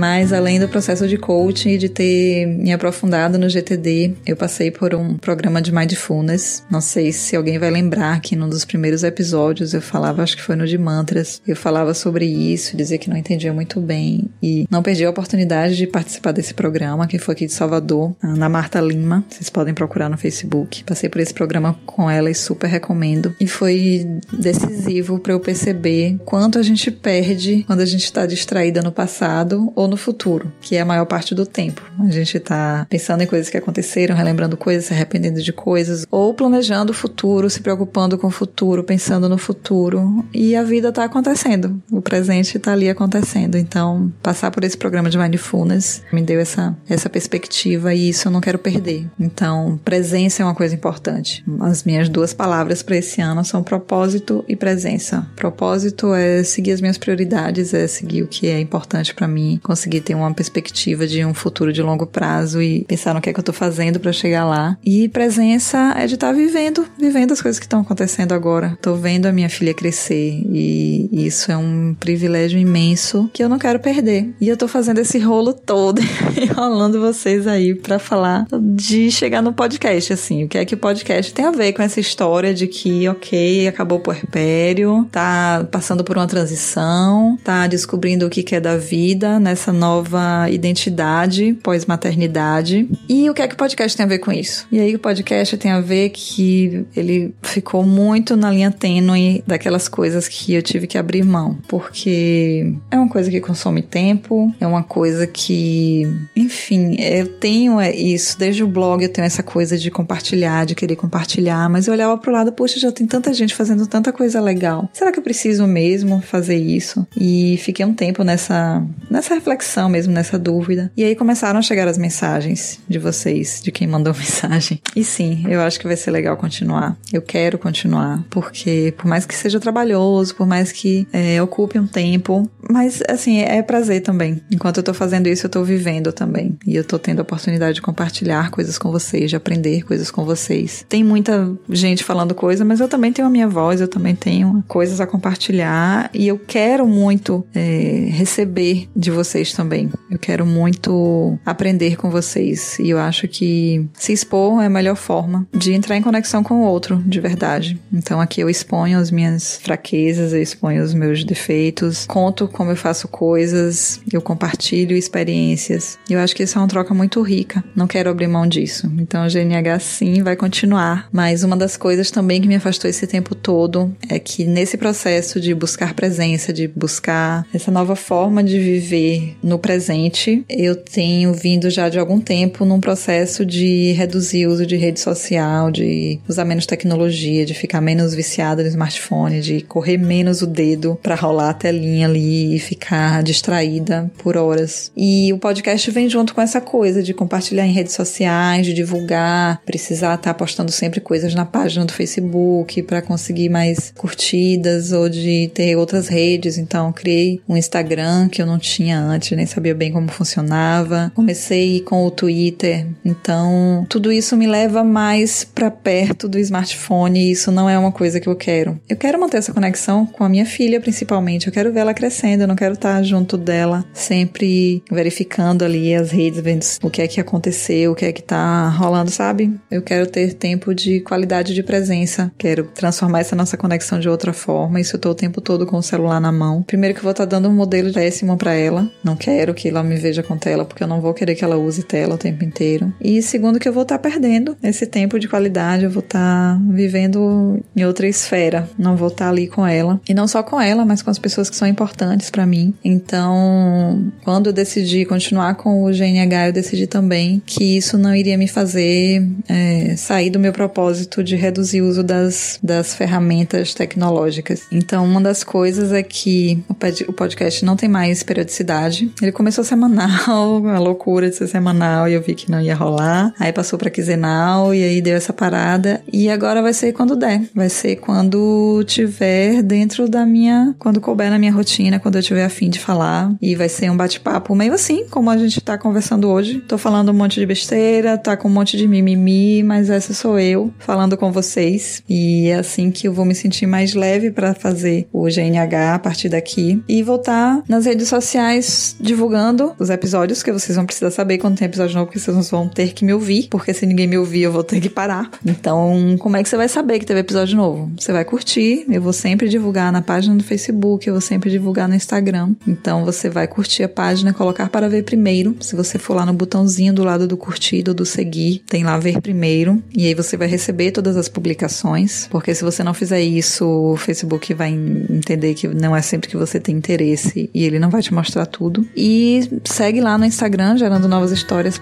Mas 0.00 0.32
além 0.32 0.58
do 0.58 0.66
processo 0.66 1.06
de 1.06 1.18
coaching 1.18 1.72
e 1.72 1.78
de 1.78 1.90
ter 1.90 2.46
me 2.46 2.72
aprofundado 2.72 3.38
no 3.38 3.50
GTD, 3.50 4.14
eu 4.24 4.34
passei 4.34 4.70
por 4.70 4.94
um 4.94 5.18
programa 5.18 5.60
de 5.60 5.70
mindfulness. 5.70 6.64
Não 6.70 6.80
sei 6.80 7.12
se 7.12 7.36
alguém 7.36 7.58
vai 7.58 7.70
lembrar 7.70 8.18
que 8.22 8.34
num 8.34 8.48
dos 8.48 8.64
primeiros 8.64 9.04
episódios 9.04 9.74
eu 9.74 9.82
falava, 9.82 10.22
acho 10.22 10.38
que 10.38 10.42
foi 10.42 10.56
no 10.56 10.66
de 10.66 10.78
mantras, 10.78 11.42
eu 11.46 11.54
falava 11.54 11.92
sobre 11.92 12.24
isso, 12.24 12.78
dizia 12.78 12.96
que 12.96 13.10
não 13.10 13.16
entendia 13.16 13.52
muito 13.52 13.78
bem 13.78 14.30
e 14.42 14.66
não 14.70 14.82
perdi 14.82 15.04
a 15.04 15.10
oportunidade 15.10 15.76
de 15.76 15.86
participar 15.86 16.32
desse 16.32 16.54
programa, 16.54 17.06
que 17.06 17.18
foi 17.18 17.34
aqui 17.34 17.44
de 17.44 17.52
Salvador, 17.52 18.16
na 18.22 18.48
Marta 18.48 18.80
Lima. 18.80 19.22
Vocês 19.28 19.50
podem 19.50 19.74
procurar 19.74 20.08
no 20.08 20.16
Facebook. 20.16 20.82
Passei 20.84 21.10
por 21.10 21.20
esse 21.20 21.34
programa 21.34 21.78
com 21.84 22.10
ela 22.10 22.30
e 22.30 22.34
super 22.34 22.68
recomendo. 22.70 23.36
E 23.38 23.46
foi 23.46 24.06
decisivo 24.32 25.18
para 25.18 25.34
eu 25.34 25.40
perceber 25.40 26.16
quanto 26.24 26.58
a 26.58 26.62
gente 26.62 26.90
perde 26.90 27.64
quando 27.66 27.80
a 27.80 27.86
gente 27.86 28.04
está 28.04 28.24
distraída 28.24 28.80
no 28.80 28.90
passado 28.90 29.70
ou 29.76 29.90
no 29.90 29.96
futuro, 30.00 30.52
que 30.60 30.76
é 30.76 30.80
a 30.80 30.84
maior 30.84 31.04
parte 31.06 31.34
do 31.34 31.46
tempo. 31.46 31.82
A 32.00 32.10
gente 32.10 32.36
está 32.36 32.86
pensando 32.88 33.22
em 33.22 33.26
coisas 33.26 33.48
que 33.48 33.56
aconteceram, 33.56 34.16
relembrando 34.16 34.56
coisas, 34.56 34.86
se 34.86 34.92
arrependendo 34.92 35.42
de 35.42 35.52
coisas, 35.52 36.06
ou 36.10 36.34
planejando 36.34 36.92
o 36.92 36.94
futuro, 36.94 37.48
se 37.50 37.60
preocupando 37.60 38.18
com 38.18 38.26
o 38.26 38.30
futuro, 38.30 38.82
pensando 38.82 39.28
no 39.28 39.38
futuro. 39.38 40.24
E 40.32 40.56
a 40.56 40.62
vida 40.62 40.88
está 40.88 41.04
acontecendo. 41.04 41.80
O 41.90 42.00
presente 42.00 42.56
está 42.56 42.72
ali 42.72 42.88
acontecendo. 42.88 43.56
Então, 43.56 44.12
passar 44.22 44.50
por 44.50 44.64
esse 44.64 44.76
programa 44.76 45.10
de 45.10 45.18
mindfulness 45.18 46.02
me 46.12 46.22
deu 46.22 46.40
essa, 46.40 46.76
essa 46.88 47.08
perspectiva 47.08 47.94
e 47.94 48.08
isso 48.08 48.28
eu 48.28 48.32
não 48.32 48.40
quero 48.40 48.58
perder. 48.58 49.06
Então, 49.18 49.78
presença 49.84 50.42
é 50.42 50.44
uma 50.44 50.54
coisa 50.54 50.74
importante. 50.74 51.44
As 51.60 51.84
minhas 51.84 52.08
duas 52.08 52.32
palavras 52.32 52.82
para 52.82 52.96
esse 52.96 53.20
ano 53.20 53.44
são 53.44 53.62
propósito 53.62 54.44
e 54.48 54.56
presença. 54.56 55.26
Propósito 55.36 56.14
é 56.14 56.42
seguir 56.42 56.72
as 56.72 56.80
minhas 56.80 56.98
prioridades, 56.98 57.74
é 57.74 57.86
seguir 57.86 58.22
o 58.22 58.28
que 58.28 58.48
é 58.48 58.60
importante 58.60 59.14
para 59.14 59.28
mim, 59.28 59.60
conseguir 59.80 60.02
ter 60.02 60.14
uma 60.14 60.32
perspectiva 60.34 61.06
de 61.06 61.24
um 61.24 61.32
futuro 61.32 61.72
de 61.72 61.80
longo 61.80 62.06
prazo 62.06 62.60
e 62.60 62.84
pensar 62.84 63.14
no 63.14 63.20
que 63.20 63.30
é 63.30 63.32
que 63.32 63.40
eu 63.40 63.44
tô 63.44 63.52
fazendo 63.52 63.98
para 63.98 64.12
chegar 64.12 64.44
lá. 64.44 64.76
E 64.84 65.08
presença 65.08 65.94
é 65.96 66.06
de 66.06 66.14
estar 66.14 66.28
tá 66.28 66.32
vivendo, 66.34 66.86
vivendo 66.98 67.32
as 67.32 67.40
coisas 67.40 67.58
que 67.58 67.64
estão 67.64 67.80
acontecendo 67.80 68.32
agora. 68.32 68.76
Tô 68.82 68.94
vendo 68.94 69.24
a 69.24 69.32
minha 69.32 69.48
filha 69.48 69.72
crescer 69.72 70.42
e 70.44 71.08
isso 71.12 71.50
é 71.50 71.56
um 71.56 71.96
privilégio 71.98 72.58
imenso 72.58 73.30
que 73.32 73.42
eu 73.42 73.48
não 73.48 73.58
quero 73.58 73.80
perder. 73.80 74.28
E 74.38 74.48
eu 74.48 74.56
tô 74.56 74.68
fazendo 74.68 74.98
esse 74.98 75.18
rolo 75.18 75.54
todo 75.54 76.02
enrolando 76.36 77.00
vocês 77.00 77.46
aí 77.46 77.74
para 77.74 77.98
falar 77.98 78.46
de 78.60 79.10
chegar 79.10 79.40
no 79.40 79.54
podcast, 79.54 80.12
assim. 80.12 80.44
O 80.44 80.48
que 80.48 80.58
é 80.58 80.64
que 80.66 80.74
o 80.74 80.78
podcast 80.78 81.32
tem 81.32 81.46
a 81.46 81.50
ver 81.50 81.72
com 81.72 81.82
essa 81.82 82.00
história 82.00 82.52
de 82.52 82.66
que, 82.66 83.08
ok, 83.08 83.66
acabou 83.66 83.96
o 83.96 84.02
puerpério, 84.02 85.08
tá 85.10 85.66
passando 85.70 86.04
por 86.04 86.18
uma 86.18 86.26
transição, 86.26 87.38
tá 87.42 87.66
descobrindo 87.66 88.26
o 88.26 88.30
que 88.30 88.42
quer 88.42 88.60
da 88.60 88.76
vida 88.76 89.40
nessa 89.40 89.69
nova 89.72 90.48
identidade 90.50 91.54
pós-maternidade. 91.62 92.88
E 93.08 93.28
o 93.28 93.34
que 93.34 93.42
é 93.42 93.48
que 93.48 93.54
o 93.54 93.58
podcast 93.58 93.96
tem 93.96 94.04
a 94.04 94.08
ver 94.08 94.18
com 94.18 94.32
isso? 94.32 94.66
E 94.70 94.80
aí 94.80 94.94
o 94.94 94.98
podcast 94.98 95.56
tem 95.56 95.70
a 95.70 95.80
ver 95.80 96.10
que 96.10 96.84
ele 96.96 97.34
ficou 97.42 97.84
muito 97.84 98.36
na 98.36 98.50
linha 98.50 98.70
tênue 98.70 99.42
daquelas 99.46 99.88
coisas 99.88 100.28
que 100.28 100.54
eu 100.54 100.62
tive 100.62 100.86
que 100.86 100.98
abrir 100.98 101.24
mão, 101.24 101.58
porque 101.68 102.74
é 102.90 102.96
uma 102.96 103.08
coisa 103.08 103.30
que 103.30 103.40
consome 103.40 103.82
tempo, 103.82 104.54
é 104.60 104.66
uma 104.66 104.82
coisa 104.82 105.26
que, 105.26 106.06
enfim, 106.34 106.96
eu 106.98 107.26
tenho 107.26 107.80
isso 107.82 108.38
desde 108.38 108.62
o 108.62 108.68
blog, 108.68 109.02
eu 109.02 109.08
tenho 109.08 109.26
essa 109.26 109.42
coisa 109.42 109.76
de 109.76 109.90
compartilhar, 109.90 110.66
de 110.66 110.74
querer 110.74 110.96
compartilhar, 110.96 111.68
mas 111.68 111.86
eu 111.86 111.94
olhava 111.94 112.16
pro 112.18 112.32
lado, 112.32 112.52
poxa, 112.52 112.78
já 112.78 112.92
tem 112.92 113.06
tanta 113.06 113.32
gente 113.32 113.54
fazendo 113.54 113.86
tanta 113.86 114.12
coisa 114.12 114.40
legal. 114.40 114.88
Será 114.92 115.12
que 115.12 115.18
eu 115.18 115.22
preciso 115.22 115.66
mesmo 115.66 116.20
fazer 116.20 116.56
isso? 116.56 117.06
E 117.16 117.58
fiquei 117.58 117.84
um 117.84 117.94
tempo 117.94 118.22
nessa 118.24 118.82
nessa 119.10 119.34
reflexão 119.34 119.59
mesmo, 119.88 120.12
nessa 120.12 120.38
dúvida. 120.38 120.90
E 120.96 121.04
aí 121.04 121.14
começaram 121.14 121.58
a 121.58 121.62
chegar 121.62 121.88
as 121.88 121.98
mensagens 121.98 122.80
de 122.88 122.98
vocês, 122.98 123.60
de 123.62 123.70
quem 123.70 123.86
mandou 123.86 124.12
mensagem. 124.18 124.80
E 124.94 125.04
sim, 125.04 125.44
eu 125.48 125.60
acho 125.60 125.78
que 125.78 125.86
vai 125.86 125.96
ser 125.96 126.10
legal 126.10 126.36
continuar. 126.36 126.96
Eu 127.12 127.22
quero 127.22 127.58
continuar, 127.58 128.24
porque 128.30 128.94
por 128.96 129.06
mais 129.06 129.24
que 129.24 129.34
seja 129.34 129.60
trabalhoso, 129.60 130.34
por 130.34 130.46
mais 130.46 130.72
que 130.72 131.06
é, 131.12 131.42
ocupe 131.42 131.78
um 131.78 131.86
tempo, 131.86 132.50
mas 132.68 133.02
assim, 133.08 133.40
é 133.40 133.62
prazer 133.62 134.02
também. 134.02 134.40
Enquanto 134.50 134.78
eu 134.78 134.82
tô 134.82 134.94
fazendo 134.94 135.26
isso, 135.26 135.46
eu 135.46 135.50
tô 135.50 135.62
vivendo 135.62 136.12
também. 136.12 136.56
E 136.66 136.76
eu 136.76 136.84
tô 136.84 136.98
tendo 136.98 137.20
a 137.20 137.22
oportunidade 137.22 137.74
de 137.74 137.82
compartilhar 137.82 138.50
coisas 138.50 138.78
com 138.78 138.90
vocês, 138.90 139.30
de 139.30 139.36
aprender 139.36 139.82
coisas 139.82 140.10
com 140.10 140.24
vocês. 140.24 140.84
Tem 140.88 141.02
muita 141.02 141.52
gente 141.68 142.04
falando 142.04 142.34
coisa, 142.34 142.64
mas 142.64 142.80
eu 142.80 142.88
também 142.88 143.12
tenho 143.12 143.28
a 143.28 143.30
minha 143.30 143.48
voz, 143.48 143.80
eu 143.80 143.88
também 143.88 144.14
tenho 144.14 144.64
coisas 144.68 145.00
a 145.00 145.06
compartilhar 145.06 146.10
e 146.14 146.28
eu 146.28 146.38
quero 146.38 146.86
muito 146.86 147.44
é, 147.54 148.08
receber 148.10 148.88
de 148.94 149.10
vocês 149.10 149.49
também. 149.54 149.90
Eu 150.10 150.18
quero 150.18 150.44
muito 150.46 151.38
aprender 151.44 151.96
com 151.96 152.10
vocês 152.10 152.78
e 152.78 152.90
eu 152.90 152.98
acho 152.98 153.28
que 153.28 153.86
se 153.94 154.12
expor 154.12 154.62
é 154.62 154.66
a 154.66 154.70
melhor 154.70 154.96
forma 154.96 155.46
de 155.54 155.72
entrar 155.72 155.96
em 155.96 156.02
conexão 156.02 156.42
com 156.42 156.60
o 156.60 156.64
outro, 156.64 157.02
de 157.06 157.20
verdade. 157.20 157.80
Então 157.92 158.20
aqui 158.20 158.40
eu 158.40 158.50
exponho 158.50 158.98
as 158.98 159.10
minhas 159.10 159.56
fraquezas, 159.62 160.32
eu 160.32 160.42
exponho 160.42 160.82
os 160.82 160.94
meus 160.94 161.24
defeitos, 161.24 162.06
conto 162.06 162.48
como 162.48 162.70
eu 162.70 162.76
faço 162.76 163.08
coisas, 163.08 164.00
eu 164.12 164.20
compartilho 164.20 164.96
experiências. 164.96 165.98
Eu 166.08 166.20
acho 166.20 166.34
que 166.34 166.42
isso 166.42 166.58
é 166.58 166.60
uma 166.60 166.68
troca 166.68 166.94
muito 166.94 167.20
rica. 167.22 167.62
Não 167.74 167.86
quero 167.86 168.10
abrir 168.10 168.26
mão 168.26 168.46
disso. 168.46 168.90
Então 168.98 169.26
o 169.26 169.28
GNH 169.28 169.78
sim 169.80 170.22
vai 170.22 170.36
continuar, 170.36 171.08
mas 171.12 171.42
uma 171.42 171.56
das 171.56 171.76
coisas 171.76 172.10
também 172.10 172.40
que 172.40 172.48
me 172.48 172.56
afastou 172.56 172.88
esse 172.88 173.06
tempo 173.06 173.34
todo 173.34 173.94
é 174.08 174.18
que 174.18 174.44
nesse 174.44 174.76
processo 174.76 175.40
de 175.40 175.54
buscar 175.54 175.94
presença, 175.94 176.52
de 176.52 176.68
buscar 176.68 177.46
essa 177.52 177.70
nova 177.70 177.96
forma 177.96 178.42
de 178.42 178.58
viver 178.58 179.36
no 179.42 179.58
presente, 179.58 180.44
eu 180.48 180.76
tenho 180.76 181.32
vindo 181.32 181.70
já 181.70 181.88
de 181.88 181.98
algum 181.98 182.20
tempo 182.20 182.64
num 182.64 182.80
processo 182.80 183.44
de 183.44 183.92
reduzir 183.92 184.46
o 184.46 184.52
uso 184.52 184.66
de 184.66 184.76
rede 184.76 185.00
social, 185.00 185.70
de 185.70 186.18
usar 186.28 186.44
menos 186.44 186.66
tecnologia, 186.66 187.44
de 187.46 187.54
ficar 187.54 187.80
menos 187.80 188.14
viciada 188.14 188.62
no 188.62 188.68
smartphone, 188.68 189.40
de 189.40 189.60
correr 189.62 189.98
menos 189.98 190.42
o 190.42 190.46
dedo 190.46 190.98
para 191.02 191.14
rolar 191.14 191.50
a 191.50 191.54
telinha 191.54 192.06
ali 192.06 192.56
e 192.56 192.58
ficar 192.58 193.22
distraída 193.22 194.10
por 194.18 194.36
horas. 194.36 194.90
E 194.96 195.32
o 195.32 195.38
podcast 195.38 195.90
vem 195.90 196.08
junto 196.08 196.34
com 196.34 196.40
essa 196.40 196.60
coisa 196.60 197.02
de 197.02 197.14
compartilhar 197.14 197.66
em 197.66 197.72
redes 197.72 197.94
sociais, 197.94 198.66
de 198.66 198.74
divulgar, 198.74 199.62
precisar 199.64 200.14
estar 200.14 200.32
tá 200.32 200.34
postando 200.34 200.70
sempre 200.70 201.00
coisas 201.00 201.34
na 201.34 201.44
página 201.44 201.84
do 201.84 201.92
Facebook 201.92 202.82
para 202.82 203.02
conseguir 203.02 203.48
mais 203.48 203.92
curtidas 203.96 204.92
ou 204.92 205.08
de 205.08 205.50
ter 205.54 205.76
outras 205.76 206.08
redes. 206.08 206.58
Então, 206.58 206.92
criei 206.92 207.40
um 207.48 207.56
Instagram 207.56 208.28
que 208.28 208.40
eu 208.40 208.46
não 208.46 208.58
tinha 208.58 208.98
antes, 208.98 209.29
nem 209.36 209.46
sabia 209.46 209.74
bem 209.74 209.92
como 209.92 210.08
funcionava. 210.08 211.12
Comecei 211.14 211.80
com 211.80 212.04
o 212.04 212.10
Twitter. 212.10 212.86
Então, 213.04 213.86
tudo 213.88 214.12
isso 214.12 214.36
me 214.36 214.46
leva 214.46 214.84
mais 214.84 215.44
para 215.44 215.70
perto 215.70 216.28
do 216.28 216.38
smartphone 216.38 217.18
e 217.20 217.32
isso 217.32 217.50
não 217.50 217.68
é 217.68 217.78
uma 217.78 217.92
coisa 217.92 218.20
que 218.20 218.28
eu 218.28 218.36
quero. 218.36 218.80
Eu 218.88 218.96
quero 218.96 219.20
manter 219.20 219.38
essa 219.38 219.52
conexão 219.52 220.06
com 220.06 220.24
a 220.24 220.28
minha 220.28 220.46
filha, 220.46 220.80
principalmente. 220.80 221.46
Eu 221.46 221.52
quero 221.52 221.72
ver 221.72 221.80
ela 221.80 221.94
crescendo, 221.94 222.42
eu 222.42 222.48
não 222.48 222.56
quero 222.56 222.74
estar 222.74 223.02
junto 223.02 223.36
dela, 223.36 223.84
sempre 223.92 224.82
verificando 224.90 225.64
ali 225.64 225.94
as 225.94 226.10
redes, 226.10 226.40
vendo 226.40 226.64
o 226.82 226.90
que 226.90 227.02
é 227.02 227.08
que 227.08 227.20
aconteceu, 227.20 227.92
o 227.92 227.94
que 227.94 228.04
é 228.04 228.12
que 228.12 228.22
tá 228.22 228.68
rolando, 228.68 229.10
sabe? 229.10 229.52
Eu 229.70 229.82
quero 229.82 230.06
ter 230.06 230.34
tempo 230.34 230.74
de 230.74 231.00
qualidade 231.00 231.54
de 231.54 231.62
presença. 231.62 232.32
Quero 232.36 232.64
transformar 232.64 233.20
essa 233.20 233.36
nossa 233.36 233.56
conexão 233.56 233.98
de 233.98 234.08
outra 234.08 234.32
forma. 234.32 234.80
Isso 234.80 234.96
eu 234.96 235.00
tô 235.00 235.10
o 235.10 235.14
tempo 235.14 235.40
todo 235.40 235.66
com 235.66 235.76
o 235.76 235.82
celular 235.82 236.20
na 236.20 236.32
mão. 236.32 236.62
Primeiro 236.62 236.94
que 236.94 237.00
eu 237.00 237.04
vou 237.04 237.12
estar 237.12 237.26
tá 237.26 237.30
dando 237.30 237.48
um 237.48 237.54
modelo 237.54 237.92
péssimo 237.92 238.36
para 238.36 238.54
ela. 238.54 238.90
Não 239.04 239.16
quero 239.20 239.52
que 239.52 239.68
ela 239.68 239.82
me 239.82 239.96
veja 239.96 240.22
com 240.22 240.38
tela, 240.38 240.64
porque 240.64 240.82
eu 240.82 240.88
não 240.88 241.00
vou 241.00 241.12
querer 241.12 241.34
que 241.34 241.44
ela 241.44 241.56
use 241.56 241.82
tela 241.82 242.14
o 242.14 242.18
tempo 242.18 242.42
inteiro. 242.42 242.90
E 242.98 243.20
segundo 243.20 243.60
que 243.60 243.68
eu 243.68 243.72
vou 243.72 243.82
estar 243.82 243.98
tá 243.98 244.08
perdendo 244.10 244.56
esse 244.62 244.86
tempo 244.86 245.18
de 245.18 245.28
qualidade, 245.28 245.84
eu 245.84 245.90
vou 245.90 246.02
estar 246.02 246.56
tá 246.56 246.60
vivendo 246.70 247.60
em 247.76 247.84
outra 247.84 248.08
esfera. 248.08 248.68
Não 248.78 248.96
vou 248.96 249.08
estar 249.08 249.26
tá 249.26 249.30
ali 249.30 249.46
com 249.46 249.66
ela. 249.66 250.00
E 250.08 250.14
não 250.14 250.26
só 250.26 250.42
com 250.42 250.58
ela, 250.58 250.86
mas 250.86 251.02
com 251.02 251.10
as 251.10 251.18
pessoas 251.18 251.50
que 251.50 251.56
são 251.56 251.68
importantes 251.68 252.30
para 252.30 252.46
mim. 252.46 252.72
Então, 252.82 254.10
quando 254.24 254.46
eu 254.46 254.52
decidi 254.52 255.04
continuar 255.04 255.54
com 255.56 255.84
o 255.84 255.90
GNH, 255.90 256.48
eu 256.48 256.52
decidi 256.52 256.86
também 256.86 257.42
que 257.44 257.76
isso 257.76 257.98
não 257.98 258.14
iria 258.14 258.38
me 258.38 258.48
fazer 258.48 259.22
é, 259.46 259.94
sair 259.96 260.30
do 260.30 260.38
meu 260.38 260.52
propósito 260.52 261.22
de 261.22 261.36
reduzir 261.36 261.82
o 261.82 261.88
uso 261.88 262.02
das, 262.02 262.58
das 262.62 262.94
ferramentas 262.94 263.74
tecnológicas. 263.74 264.62
Então, 264.72 265.04
uma 265.04 265.20
das 265.20 265.44
coisas 265.44 265.92
é 265.92 266.02
que 266.02 266.62
o 267.06 267.12
podcast 267.12 267.64
não 267.64 267.76
tem 267.76 267.88
mais 267.88 268.22
periodicidade. 268.22 269.09
Ele 269.20 269.32
começou 269.32 269.64
semanal, 269.64 270.66
a 270.68 270.78
loucura 270.78 271.28
de 271.28 271.36
ser 271.36 271.46
semanal, 271.46 272.08
e 272.08 272.14
eu 272.14 272.22
vi 272.22 272.34
que 272.34 272.50
não 272.50 272.60
ia 272.60 272.74
rolar. 272.74 273.32
Aí 273.38 273.52
passou 273.52 273.78
para 273.78 273.90
quinzenal, 273.90 274.74
e 274.74 274.82
aí 274.82 275.00
deu 275.00 275.16
essa 275.16 275.32
parada. 275.32 276.02
E 276.12 276.28
agora 276.28 276.62
vai 276.62 276.72
ser 276.72 276.92
quando 276.92 277.16
der. 277.16 277.42
Vai 277.54 277.68
ser 277.68 277.96
quando 277.96 278.82
tiver 278.86 279.62
dentro 279.62 280.08
da 280.08 280.24
minha. 280.24 280.74
Quando 280.78 281.00
couber 281.00 281.30
na 281.30 281.38
minha 281.38 281.52
rotina, 281.52 281.98
quando 281.98 282.16
eu 282.16 282.22
tiver 282.22 282.44
afim 282.44 282.68
de 282.68 282.78
falar. 282.78 283.32
E 283.40 283.54
vai 283.54 283.68
ser 283.68 283.90
um 283.90 283.96
bate-papo 283.96 284.54
meio 284.54 284.72
assim, 284.72 285.06
como 285.08 285.30
a 285.30 285.36
gente 285.36 285.60
tá 285.60 285.76
conversando 285.76 286.28
hoje. 286.28 286.60
Tô 286.60 286.78
falando 286.78 287.10
um 287.10 287.14
monte 287.14 287.40
de 287.40 287.46
besteira, 287.46 288.18
tá 288.18 288.36
com 288.36 288.48
um 288.48 288.52
monte 288.52 288.76
de 288.76 288.86
mimimi, 288.86 289.62
mas 289.62 289.90
essa 289.90 290.12
sou 290.14 290.38
eu 290.38 290.72
falando 290.78 291.16
com 291.16 291.32
vocês. 291.32 292.02
E 292.08 292.48
é 292.48 292.56
assim 292.56 292.90
que 292.90 293.08
eu 293.08 293.12
vou 293.12 293.24
me 293.24 293.34
sentir 293.34 293.66
mais 293.66 293.94
leve 293.94 294.30
para 294.30 294.54
fazer 294.54 295.06
o 295.12 295.24
GNH 295.24 295.94
a 295.94 295.98
partir 295.98 296.28
daqui. 296.28 296.82
E 296.88 297.02
voltar 297.02 297.62
nas 297.68 297.86
redes 297.86 298.08
sociais 298.08 298.96
divulgando 299.00 299.72
os 299.78 299.90
episódios, 299.90 300.42
que 300.42 300.52
vocês 300.52 300.76
vão 300.76 300.86
precisar 300.86 301.10
saber 301.10 301.38
quando 301.38 301.56
tem 301.56 301.66
episódio 301.66 301.94
novo, 301.94 302.06
porque 302.06 302.18
vocês 302.18 302.50
vão 302.50 302.68
ter 302.68 302.92
que 302.92 303.04
me 303.04 303.12
ouvir, 303.12 303.48
porque 303.48 303.72
se 303.72 303.86
ninguém 303.86 304.06
me 304.06 304.18
ouvir, 304.18 304.42
eu 304.42 304.52
vou 304.52 304.62
ter 304.62 304.80
que 304.80 304.90
parar. 304.90 305.30
Então, 305.44 306.16
como 306.18 306.36
é 306.36 306.42
que 306.42 306.48
você 306.48 306.56
vai 306.56 306.68
saber 306.68 306.98
que 306.98 307.06
teve 307.06 307.20
episódio 307.20 307.56
novo? 307.56 307.90
Você 307.98 308.12
vai 308.12 308.24
curtir, 308.24 308.84
eu 308.88 309.00
vou 309.00 309.12
sempre 309.12 309.48
divulgar 309.48 309.92
na 309.92 310.02
página 310.02 310.36
do 310.36 310.44
Facebook, 310.44 311.06
eu 311.06 311.14
vou 311.14 311.20
sempre 311.20 311.50
divulgar 311.50 311.88
no 311.88 311.94
Instagram. 311.94 312.54
Então, 312.66 313.04
você 313.04 313.28
vai 313.28 313.46
curtir 313.46 313.82
a 313.82 313.88
página, 313.88 314.32
colocar 314.32 314.68
para 314.68 314.88
ver 314.88 315.04
primeiro. 315.04 315.56
Se 315.60 315.74
você 315.74 315.98
for 315.98 316.14
lá 316.14 316.26
no 316.26 316.32
botãozinho 316.32 316.92
do 316.92 317.04
lado 317.04 317.26
do 317.26 317.36
curtido, 317.36 317.94
do 317.94 318.04
seguir, 318.04 318.62
tem 318.66 318.84
lá 318.84 318.98
ver 318.98 319.20
primeiro, 319.20 319.82
e 319.94 320.06
aí 320.06 320.14
você 320.14 320.36
vai 320.36 320.48
receber 320.48 320.90
todas 320.90 321.16
as 321.16 321.28
publicações, 321.28 322.26
porque 322.30 322.54
se 322.54 322.62
você 322.62 322.82
não 322.82 322.94
fizer 322.94 323.20
isso, 323.20 323.64
o 323.66 323.96
Facebook 323.96 324.52
vai 324.54 324.70
entender 324.70 325.54
que 325.54 325.68
não 325.68 325.96
é 325.96 326.02
sempre 326.02 326.28
que 326.28 326.36
você 326.36 326.58
tem 326.58 326.76
interesse 326.76 327.50
e 327.54 327.64
ele 327.64 327.78
não 327.78 327.90
vai 327.90 328.02
te 328.02 328.12
mostrar 328.12 328.46
tudo. 328.46 328.86
E 328.96 329.48
segue 329.64 330.00
lá 330.00 330.18
no 330.18 330.24
Instagram, 330.24 330.76
gerando 330.76 331.08
novas 331.08 331.30
histórias. 331.30 331.80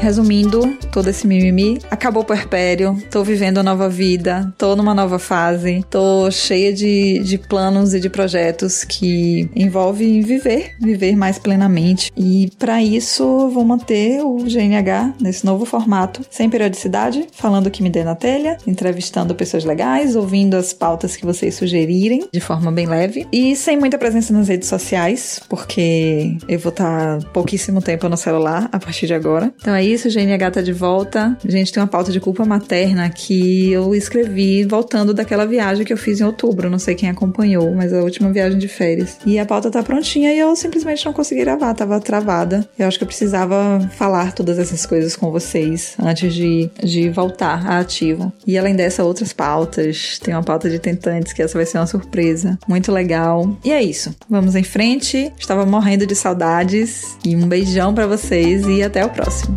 Resumindo 0.00 0.77
todo 0.90 1.08
esse 1.08 1.26
mimimi, 1.26 1.78
acabou 1.90 2.22
o 2.22 2.26
puerpério, 2.26 2.96
tô 3.10 3.22
vivendo 3.22 3.58
a 3.58 3.62
nova 3.62 3.88
vida, 3.88 4.52
tô 4.56 4.74
numa 4.74 4.94
nova 4.94 5.18
fase, 5.18 5.84
tô 5.90 6.30
cheia 6.30 6.72
de, 6.72 7.20
de 7.20 7.38
planos 7.38 7.94
e 7.94 8.00
de 8.00 8.08
projetos 8.08 8.84
que 8.84 9.48
envolvem 9.54 10.20
viver, 10.20 10.74
viver 10.80 11.16
mais 11.16 11.38
plenamente. 11.38 12.10
E 12.16 12.50
para 12.58 12.82
isso, 12.82 13.48
vou 13.48 13.64
manter 13.64 14.22
o 14.22 14.38
GNH 14.38 15.14
nesse 15.20 15.44
novo 15.44 15.64
formato, 15.64 16.22
sem 16.30 16.48
periodicidade, 16.48 17.26
falando 17.32 17.66
o 17.66 17.70
que 17.70 17.82
me 17.82 17.90
dê 17.90 18.04
na 18.04 18.14
telha, 18.14 18.56
entrevistando 18.66 19.34
pessoas 19.34 19.64
legais, 19.64 20.16
ouvindo 20.16 20.54
as 20.54 20.72
pautas 20.72 21.16
que 21.16 21.26
vocês 21.26 21.54
sugerirem, 21.54 22.28
de 22.32 22.40
forma 22.40 22.72
bem 22.72 22.86
leve, 22.86 23.26
e 23.32 23.54
sem 23.54 23.76
muita 23.76 23.98
presença 23.98 24.32
nas 24.32 24.48
redes 24.48 24.68
sociais, 24.68 25.40
porque 25.48 26.36
eu 26.48 26.58
vou 26.58 26.70
estar 26.70 27.22
pouquíssimo 27.32 27.80
tempo 27.80 28.08
no 28.08 28.16
celular 28.16 28.68
a 28.72 28.78
partir 28.78 29.06
de 29.06 29.14
agora. 29.14 29.52
Então 29.60 29.74
é 29.74 29.84
isso, 29.84 30.08
GNH 30.08 30.50
tá 30.50 30.62
de 30.62 30.72
volta. 30.78 31.36
A 31.44 31.50
gente 31.50 31.72
tem 31.72 31.82
uma 31.82 31.88
pauta 31.88 32.12
de 32.12 32.20
culpa 32.20 32.44
materna 32.44 33.08
que 33.10 33.72
eu 33.72 33.94
escrevi 33.94 34.64
voltando 34.64 35.12
daquela 35.12 35.44
viagem 35.44 35.84
que 35.84 35.92
eu 35.92 35.96
fiz 35.96 36.20
em 36.20 36.24
outubro. 36.24 36.70
Não 36.70 36.78
sei 36.78 36.94
quem 36.94 37.08
acompanhou, 37.08 37.74
mas 37.74 37.92
a 37.92 38.02
última 38.02 38.30
viagem 38.32 38.58
de 38.58 38.68
férias. 38.68 39.18
E 39.26 39.38
a 39.38 39.44
pauta 39.44 39.70
tá 39.70 39.82
prontinha 39.82 40.32
e 40.32 40.38
eu 40.38 40.54
simplesmente 40.54 41.04
não 41.04 41.12
consegui 41.12 41.42
gravar, 41.42 41.74
tava 41.74 42.00
travada. 42.00 42.66
Eu 42.78 42.86
acho 42.86 42.98
que 42.98 43.04
eu 43.04 43.08
precisava 43.08 43.80
falar 43.96 44.32
todas 44.32 44.58
essas 44.58 44.86
coisas 44.86 45.16
com 45.16 45.30
vocês 45.30 45.94
antes 45.98 46.32
de, 46.32 46.70
de 46.82 47.10
voltar 47.10 47.66
à 47.66 47.80
ativa. 47.80 48.32
E 48.46 48.56
além 48.56 48.76
dessa, 48.76 49.02
outras 49.02 49.32
pautas. 49.32 50.18
Tem 50.22 50.34
uma 50.34 50.42
pauta 50.42 50.70
de 50.70 50.78
tentantes, 50.78 51.32
que 51.32 51.42
essa 51.42 51.58
vai 51.58 51.66
ser 51.66 51.78
uma 51.78 51.86
surpresa. 51.86 52.58
Muito 52.68 52.92
legal. 52.92 53.56
E 53.64 53.72
é 53.72 53.82
isso. 53.82 54.14
Vamos 54.28 54.54
em 54.54 54.62
frente. 54.62 55.32
Estava 55.38 55.66
morrendo 55.66 56.06
de 56.06 56.14
saudades. 56.14 57.16
E 57.24 57.34
um 57.34 57.48
beijão 57.48 57.94
para 57.94 58.06
vocês 58.06 58.66
e 58.66 58.82
até 58.82 59.04
o 59.04 59.10
próximo. 59.10 59.56